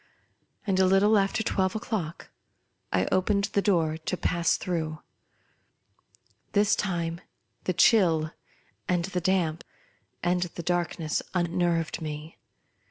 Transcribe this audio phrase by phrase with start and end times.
[0.65, 2.31] And, a little after twelve o'clock,
[2.91, 4.99] I opened the door to pass through.
[6.53, 7.21] This time
[7.65, 8.31] the chill,
[8.89, 9.63] and the damp,
[10.23, 12.39] and the darkness unnerved me.